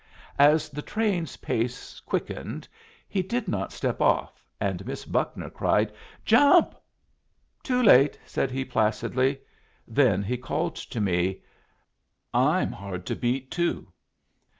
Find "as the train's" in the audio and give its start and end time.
0.39-1.37